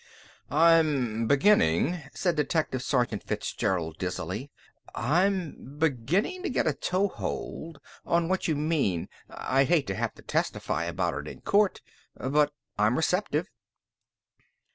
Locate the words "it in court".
11.13-11.81